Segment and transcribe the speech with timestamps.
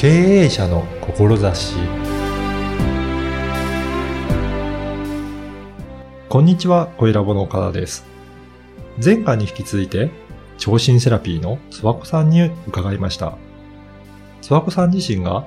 [0.00, 1.74] 経営者の志
[6.30, 8.06] こんにちは、小ラボの岡田です。
[9.04, 10.10] 前回に引き続いて、
[10.56, 13.36] 超新セラピーのつわこさんに伺いました。
[14.40, 15.44] つわこさん自身が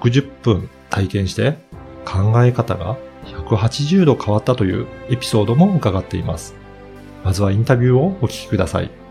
[0.00, 1.58] 60分体験して
[2.06, 6.54] 考え方が180度変わったというエピソードも伺っています。
[7.24, 9.01] まずはインタビューをお聞きください。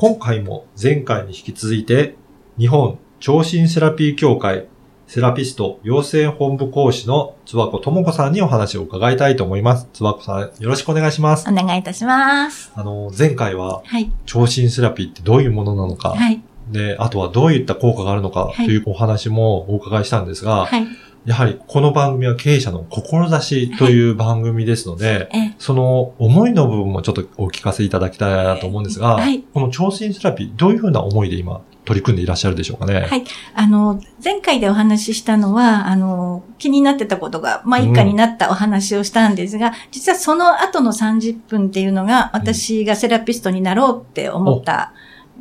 [0.00, 2.14] 今回も前回に引き続いて、
[2.58, 4.66] 日本超新セラピー協会
[5.06, 9.90] セラピスト養成本部講師のつわこともこさんにお話を伺いたいと思います。
[9.92, 11.46] つわこさん、よろしくお願いします。
[11.46, 12.72] お願いいたします。
[12.74, 14.10] あの、前回ははい。
[14.24, 16.40] 超新セラピーってどういうものなのか、はい。
[16.70, 20.86] で、あとはどういった効果があるのかはいというお話もお伺いしたんですが、はい。
[21.26, 33.00] やはりこの番組は経営者の志という番組ですので、え、その思いの部分もちょっとお聞かせいただきたいなと思うんですが、はいこの超新セラピー、どういうふうな思いで今取り組んでいらっしゃるでしょうかね？
[33.00, 33.24] はい。
[33.54, 44.92] あの、前回でお話ししたのは、あの、気になってたことが、まあ、一家になったお話をしたんですが、実はその後の30分っていうのが、私がセラピストになろうって思った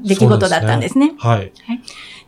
[0.03, 1.13] 出来事だったんですね。
[1.19, 1.52] はい。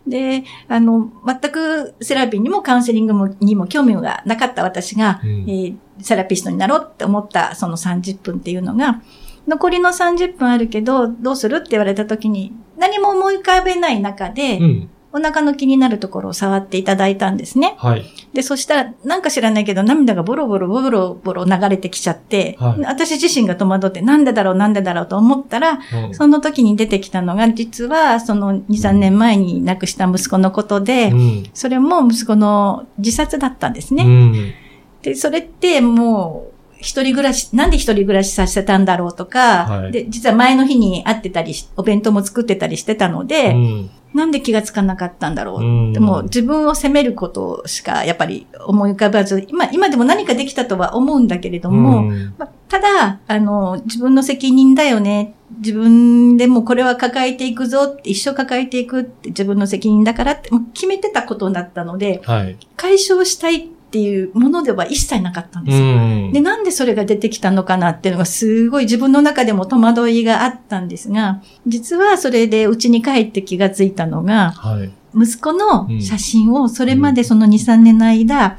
[0.07, 9.01] で、あの、全くセラピーにもカウンセリングもにも興味がなかった私が、うんえーセラピストになろうって思ったその30分っていうのが、
[9.47, 14.89] 残りの30分あるけど、どうするって言われた時に、何も思い浮かべない中で、うん。
[15.13, 17.75] お腹の気になるところを触っていただいたんですね。
[17.77, 18.05] はい。
[18.33, 31.43] で、そしたら、なんか知らないけど、涙がボロボロボロボロ流れてきちゃって、はい私自身が戸惑って、なんでだろう、なんでだろうと思ったら、うんその時に出てきたのが、実は、その2、3年前に亡くした息子のことで、うん。
[31.53, 34.03] それも息子の自殺だったんですね。
[34.03, 34.53] うん。
[35.01, 36.51] で、それってもう、
[36.81, 45.61] 一人暮らし、なんで一人暮らしさせたんだろうとか、はいで、実は前の日に会ってたりし、お弁当も作ってたりしてたので、うんなんで気がつかなかったんだろう？
[45.61, 55.33] うんでも自分を責めることしかやっぱり思い浮かばず、今、今でも何かできたとは思うんだけれども、うんまあただ、あの、自分の責任だよね。
[55.57, 62.55] 自分でもこれは抱えていくぞって、一生抱えていくって自分の責任だからって決めてたことだったので、はい。
[62.77, 65.83] 解消したいっていうものでは一切なかったんですよ。
[65.83, 74.91] んで、なんでそれが出てきたのかなっていうのがすごい自分の中でも戸惑いがあったんですが、実はそれで家に帰って気がついたのが、はい。
[75.13, 78.57] 息子の写真をそれまでその2、3年の間、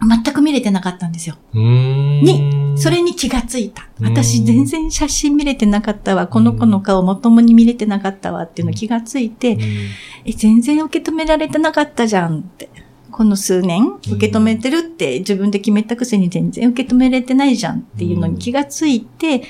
[0.00, 1.36] 全く見れてなかったんですよ。
[1.52, 3.88] にそれに気がついた。
[3.98, 6.26] うん私全然写真見れてなかったわ。
[6.28, 9.60] この子の顔まともに見れてなかったわっていうの気がついて、うん
[10.24, 12.68] え、全然受け止められてなかったじゃんって。
[13.12, 19.42] この数年受け止めてるって自分で決めたくせに全然受け止められてないじゃんっていうのに気がついて、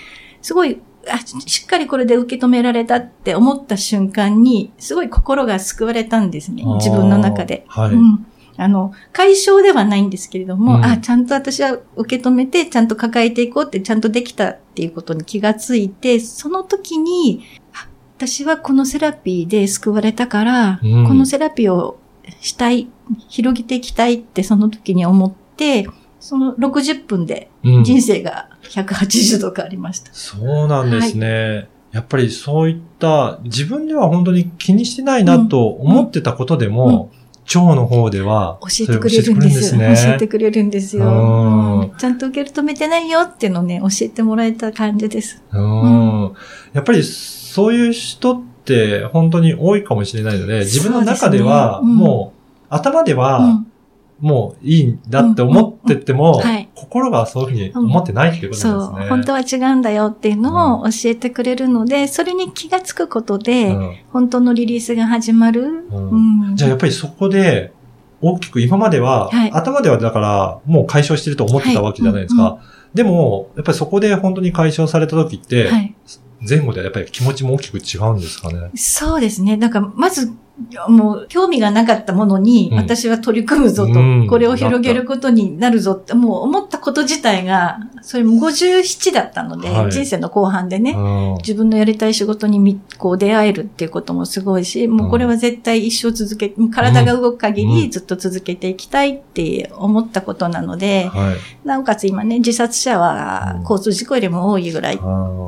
[0.43, 6.65] すごい、あしっかりこれで受け止められたって思った瞬間に、すごい心が救われたんですね。
[6.65, 7.65] 自分の中で。
[7.69, 8.27] はいうん。
[8.57, 21.99] あの、解消ではないんですけれども、うんあ、ちゃんと私は受け止めて、ちゃんと抱えていこうって、ちゃんとできたっていうことに気がついて、その時に、あ私はこのセラピーで救われたから、うんこのセラピーを
[22.41, 22.89] したい、
[23.29, 25.87] 広げていきたいってその時に思って、
[26.21, 30.13] その60分でうん人生が180度変わりました。
[30.13, 31.69] そうなんですね。
[31.91, 37.11] やっぱりそういった自分では本当に気にしてないなと思ってたことでも、
[37.45, 39.71] 腸の方では教えてくれるんです。
[39.71, 41.01] それを教えてくれるんですね。
[41.01, 41.07] 教えてくれるんですよ。
[41.07, 45.43] うんうんちゃんと受け止めてないよっていうのをね、教えてもらえた感じです。
[45.53, 46.33] うん
[46.73, 53.67] やっぱりそういう人って本当に多いかもしれないので、自分の中ではもう頭ではうん。
[54.23, 56.41] もういいんだって思ってても、
[56.77, 59.07] 心がそういうふうに思ってないっていうことそなんですね。
[59.07, 63.97] う、本当は違うんだよっていうのを教えてくれるので、それに気がつくことで、うん。
[64.13, 65.63] 本当のリリースが始まる。
[65.63, 66.49] うん。
[66.51, 66.57] うん。
[66.57, 67.73] じゃあやっぱりそこで、
[68.21, 69.51] 大きく今までは、はい。
[69.51, 72.43] 頭ではだからもう解消してると思ってたわけじゃないですか。
[72.43, 72.59] は
[72.95, 75.95] でも、やっぱりそこで本当に解消された時って、はい。
[76.49, 78.71] 前後でやっぱり気持ちも大きく違うんですかね。
[78.75, 79.57] そうですね。
[79.57, 80.33] なんか、まず、
[80.89, 82.79] もう、興味がなかったものに、うん。
[82.79, 84.27] 私は取り組むぞと、うん。
[84.29, 89.91] これを広げることになるぞって、もう思ったこと自体が、それも57だったので、はい。
[89.91, 91.35] 人生の後半でね、うん。
[91.37, 97.75] 自分のやりたい仕事にみこう出会えるっていうこともすごいし、もうこれは絶対一生続け、体が動く限うん。
[97.77, 101.67] りずっと続けていきたいって思ったことなので、はい。
[101.67, 104.97] なおかつ今ね、自殺者はうん交通事故よりも多いぐらい。
[104.97, 104.99] っ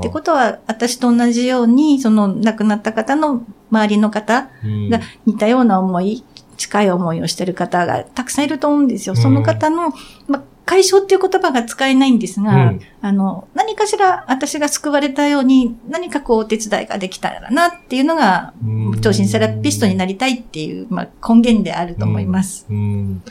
[0.03, 6.25] てことは、私と同じように、その亡くなった方の周りの方うんが似たような思い、
[6.57, 9.17] 近い思いをしてる方がたくさんいると思うんですよ。
[9.17, 9.93] その方の、
[10.29, 22.67] ま、解消っていう言葉が使えないんですが、うんあの、何かしら私が救われたように何かこうお手伝いができたらなっていうのが、うん超新セラピストになりたいっていう、まあ、根源であると思います。
[22.71, 23.23] うん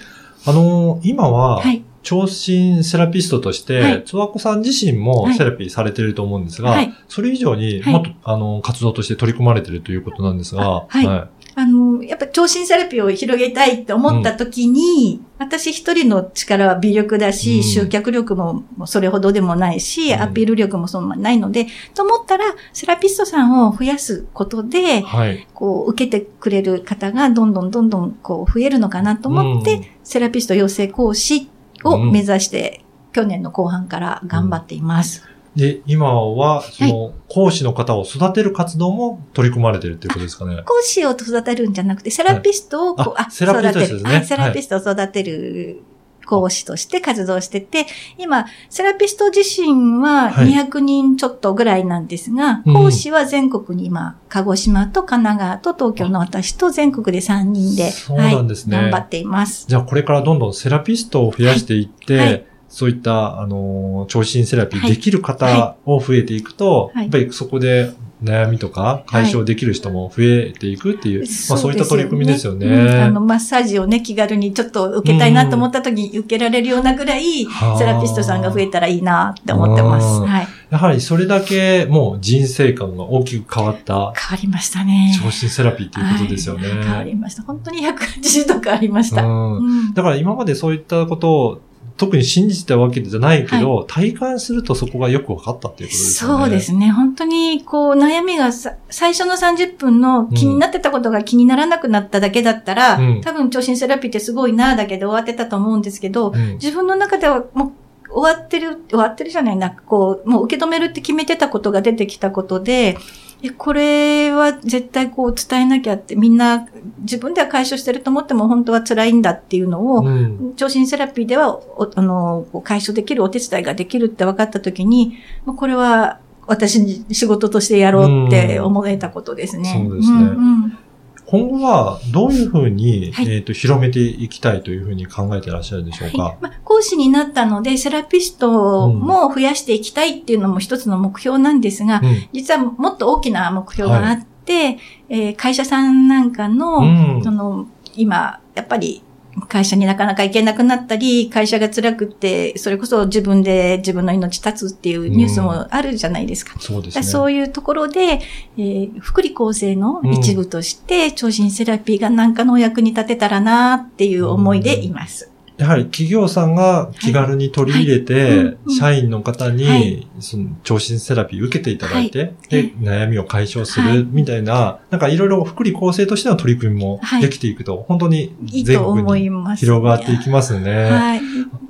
[0.46, 1.84] あのー今は、はい。
[2.04, 4.04] 聴診セラピストとして、はい。
[4.04, 5.36] つわこさん自身もはい。
[5.36, 6.94] セラピーされてると思うんですが、はい。
[7.08, 7.94] それ以上にはい。
[7.94, 11.30] もっと、あの、活動として取り組まれてるということなんですが、あはい。
[11.56, 17.64] あの、やっぱ超新セラピーを広げたいって思った時に、私一人の力は微力だし、うん。
[17.64, 20.22] 集客力もそれほどでもないし、うん。
[20.22, 25.48] アピール力もそんなにないので、と思ったら、セラピストさんを増やすことで、はい。
[25.54, 29.86] こう、受けてくれる方がどんどんどんどんこう増えるのかなと思って、うん。
[30.04, 31.50] セラピスト養成講師
[31.84, 32.82] を目指して、
[33.12, 35.24] 去年の後半から頑張っています。
[35.56, 40.64] で、今は、その、講師の方を育てる活動も取り組まれてるっていうことですかね。
[40.66, 44.24] 講師を育てるんじゃなくて、セラピストをこう、あセラピストですね。
[44.24, 45.84] セラピストを育てる
[46.26, 47.86] 講師として活動してて、
[48.18, 50.54] 今、セラピスト自身ははい。
[50.54, 52.74] 200人ちょっとぐらいなんですが、うん。
[52.74, 58.78] 講師は全国に今、鹿児島と神奈川と東京の私と全国で3人で、そうなんですね。
[58.78, 59.66] はい、頑張っています。
[59.68, 67.94] じゃあこれからどんどんセラピストを増やしていって、はいはいそういった、あのー、聴診セラピーはいできる方を増えていくと、はいやっぱりそこで
[68.24, 72.66] 悩みとか解消できる人も増えていくっていう、まあそういった取り組みですよね。
[72.66, 80.22] うんあの、マッサージをね、気軽にちょっと受けたいなと思った時に受けられるようなぐらい、はあセラピストさんが増えたらいいなって思ってます。
[80.22, 80.48] うんはい。
[80.72, 85.16] やはりそれだけもう人生観が大きく変わった変わりましたね。
[85.22, 86.70] 聴診セラピーっていうことですよね。
[86.70, 87.44] はい変わりました。
[87.44, 89.22] 本当に180度変わりました。
[89.22, 91.62] うんうんだから今までそういったことを
[91.96, 96.44] 特に信じてたわけじゃないけど、体感するとそこがよく分かったっていうことですよね。
[96.44, 96.92] そうですね。
[96.92, 107.72] 本当に、こう、悩みがさ最初の30分の気になってたことが気にならなくなっただけだったら、うん多分、聴診セラピーってすごいな、だけで終わってたと思うんですけど、うん自分の中ではもう
[108.14, 109.58] 終わってる、終わってるじゃない？
[109.58, 112.98] な、こう、もう受け止めるって決めてたことが出てきたことで、
[113.42, 116.66] えこれは絶対こう伝えなきゃって、みんな
[117.00, 120.54] 自分では解消してると思っても本当は辛いんだっていうのを、うん。
[120.56, 129.76] 聴診セラピーでは、おあの、解消できるお手伝いができるって分かったときに、これは私に仕事としてやろうって思えたことですね。
[129.78, 130.18] うんそうですね。
[130.18, 130.32] んう
[130.68, 130.78] ん。
[131.26, 133.34] 今後はどういうふうに、はい。
[133.36, 136.24] えっ、と、広めていきたいというふうに考えていらっしゃるでしょうか？
[136.24, 136.38] はい。
[136.42, 144.78] まあ、講師になったので、セラピストも増やしていきたいっていうのも一つの目標なんですが、うん実はもっと大きな目標があって、
[145.10, 146.82] えー会社さんなんかの、う
[147.20, 149.04] んその、今、やっぱり、
[149.48, 156.60] 会社になかなか行けなくなったり、会社が辛くって、それこそ自分で自分の命絶つっていうニュースもあるじゃないですか。
[156.60, 157.04] そうですね。
[157.04, 158.22] そういうところで、
[158.58, 165.33] えー福利厚生の一部として、聴診セラピーが何かのお役に立てたらなっていう思いでいます。
[165.58, 170.08] やはり企業さんが気軽に取り入れて、社員の方に、はい。
[170.20, 172.34] その聴診セラピー受けていただいて、はい。
[172.50, 173.98] で、悩みを解消すはい。
[174.00, 177.22] るみたいな、なんかいろいろ福利厚生としての取り組みもはい。
[177.22, 179.30] できていくと、本当にいい全国に。
[179.58, 180.90] 広がっていきますね。
[180.90, 181.22] はい。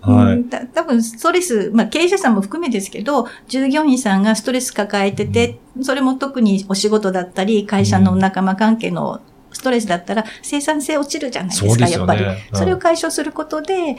[0.01, 0.43] はい。
[0.73, 9.21] 多分ストレス、まあ経営者さんも含めですけど、従業員さんがストレス抱えてて、それも特にお仕事だったり、会社の仲間関係の
[9.53, 12.23] ストレスだったら、生産性落ちるじゃないですか、すよねやっぱり。
[12.23, 12.35] うん。
[12.53, 13.95] それを解消することで、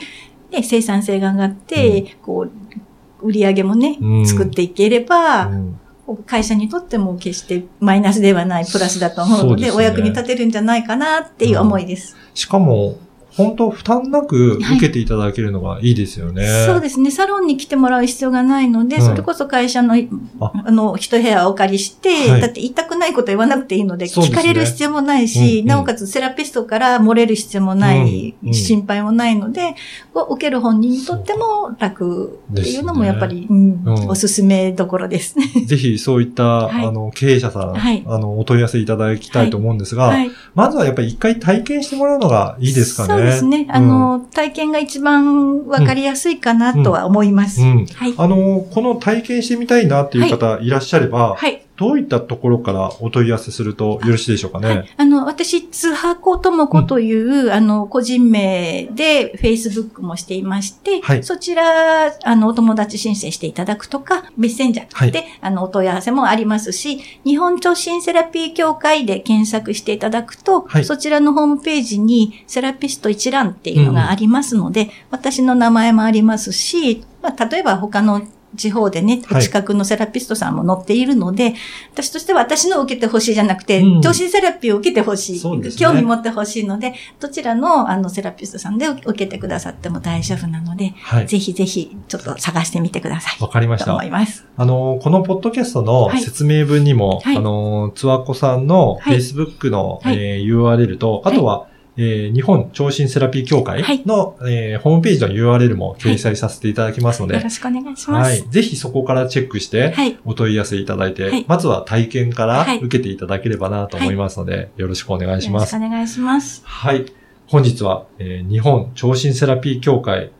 [0.51, 4.25] で生産性が上がって、こう、売り上げもね、うん。
[4.25, 5.79] 作っていければ、うん。
[6.27, 9.77] 会社にとっても決してマイナスではないプラスだと思うので、ですね。
[9.77, 12.15] お役に立てるんじゃないかなっていう思いです。
[12.35, 12.97] しかも、
[13.37, 16.65] 本当負担なく受けていただけるのがいいですよね。
[16.65, 17.11] そうですね。
[17.11, 19.01] サロンに来てもらう必要がないので、うん。
[19.01, 19.95] それこそ会社の、
[20.39, 20.51] あ。
[20.65, 22.41] あの、一部屋をお借りして、はい。
[22.41, 25.65] だって言いたくないこと言わなくていいので、聞かれる必要もないし、うんうん。
[25.65, 28.53] なおかつセラピストから漏れる必要もない、うんうん。
[28.53, 29.75] 心配もないので、
[30.13, 34.09] こう受ける本人にとっても楽っていうのもやっぱり、うんうん。
[34.09, 35.37] おすすめどころです。
[35.37, 35.45] ね。
[35.67, 36.85] ぜひそういった、はい。
[36.85, 38.01] あの、経営者さん、はい。
[38.07, 40.31] あの、お問い合わせいただきたいと思うんですが、はい。
[40.53, 43.24] まずはやっぱり一回体験してもらうのがいいですかね。
[43.25, 43.67] ですね。
[43.69, 47.61] あの、体験が一番わかりやすいかなとは思います。
[47.61, 48.13] うん、うんはい。
[48.17, 51.64] あの、この体験してみたいなっていう方いらっしゃれば、はい。
[51.77, 54.67] どういったところからお問い合わせするとよろしいでしょうかね？
[54.67, 54.89] はい。
[54.97, 78.21] あの、私、津波子とも子という、あの、個人名で Facebook もしていまして、はいそちら、あの、お友達申請していただくとか、メッセンジャーで、あの、お問い合わせもありますし、日本聴診セラピー協会で検索していただくと、はいそちらのホームページにセラピスト一覧っていうのがありますので、私の名前もありますし、まあ、例えば他の
[78.55, 81.53] 地方でね、はいお近くのセラピストさんも載っているので、
[81.93, 91.27] 私としては私のを受けてほしいじゃなくて、うんセラピーを受けてほしい、ね興味持ってほしいので、どちらのあのセラピストさんで受けてくださっても大丈夫なので、はい。
[91.27, 93.41] ぜひぜひちょっと探してみてください。
[93.41, 94.03] わかりましたと思。
[94.03, 94.45] います。
[94.57, 101.67] あの、このポッドキャストのはい説明文にも、はいあの、つわこさんのはい Facebook の、はいえー URL と、あとは、
[101.97, 108.29] えー日本聴診セラピー協会の、えーホームページの URL も掲載させていただきますので、よろしくお願いします。
[108.41, 108.49] はい。
[108.49, 110.17] ぜひそこからチェックして、はい。
[110.25, 115.95] お問い合わせいただいて、はいまずは体験からはい受けていただければなと思いますので、よろしくお願いしますよろしくお。
[115.95, 116.61] 願いします。
[116.65, 117.05] はい。
[117.47, 120.31] 本日は、えー日本聴診セラピー協会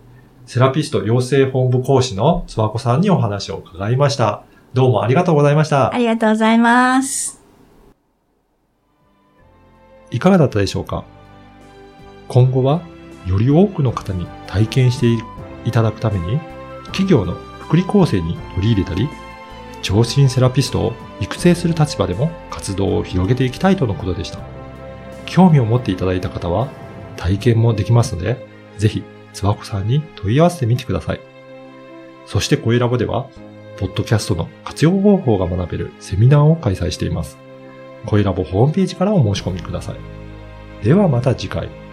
[0.45, 4.43] セラピスト養成本部講師のつわこさんにお話を伺いました。
[4.73, 5.97] どうもありがとうございましたあ。
[5.97, 7.41] りがとうございます。
[10.11, 11.05] いかがだったでしょうか？
[12.27, 12.81] 今後は、
[13.25, 15.07] より多くの方に体験して
[15.67, 16.39] いただくために、
[16.87, 19.09] 企業の福利厚生に取り入れたり、
[19.81, 24.39] 聴診セラピストを育成する立場でも活動を広げていきたいとのことでした。
[25.25, 26.69] 興味を持っていただいた方は、
[27.17, 28.45] 体験もできますので、
[28.77, 29.03] ぜひ、
[29.33, 31.19] つわこさんに問い合わせてみてください。
[32.25, 33.27] そして、声ラボでは、
[33.77, 37.37] ポッドキャストの活用方法が学べるセミナーを開催しています。
[38.05, 40.85] 声ラボホームページからお申し込みください。
[40.85, 41.84] ではまた次回。